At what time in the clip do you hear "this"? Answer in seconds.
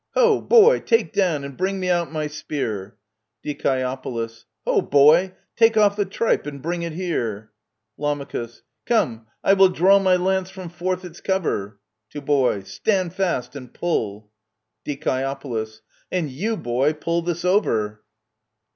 17.21-17.45